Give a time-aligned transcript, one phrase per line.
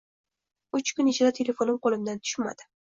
[0.79, 2.73] Uch kun ichida telefonim qoʻlimdan tushmadi